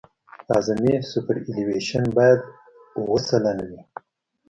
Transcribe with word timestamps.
اعظمي 0.55 0.93
سوپرایلیویشن 1.11 2.05
باید 2.17 2.39
اوه 2.97 3.19
سلنه 3.27 3.63
وي 3.69 3.81